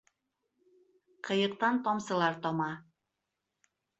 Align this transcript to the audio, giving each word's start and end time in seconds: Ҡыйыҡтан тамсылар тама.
Ҡыйыҡтан 1.27 1.77
тамсылар 1.87 2.39
тама. 2.47 2.71